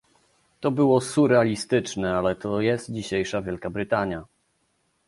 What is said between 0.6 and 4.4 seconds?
było surrealistyczne, ale to jest dzisiejsza Wielka Brytania